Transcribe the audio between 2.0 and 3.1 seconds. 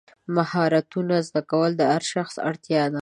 شخص اړتیا ده.